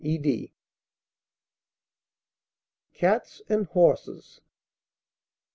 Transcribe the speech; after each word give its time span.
ED. 0.03 0.49
CATS 2.95 3.39
AND 3.47 3.67
HORSES. 3.67 4.41